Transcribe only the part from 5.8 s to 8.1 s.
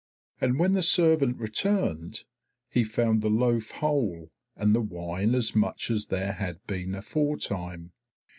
as there had been aforetime.